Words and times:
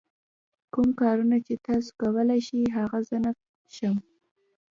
کوم 0.73 0.89
کارونه 1.01 1.37
چې 1.45 1.53
تاسو 1.67 1.89
کولای 2.01 2.39
شئ 2.47 2.61
هغه 2.77 2.99
زه 3.09 3.17
نه 3.23 3.31
شم. 3.75 3.95